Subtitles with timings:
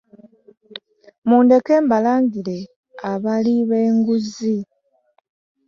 [1.27, 2.59] Mundeke mbalangire
[3.11, 4.55] abali b'enguzi.